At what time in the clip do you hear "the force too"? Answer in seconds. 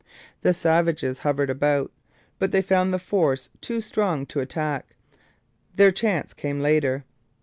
2.91-3.79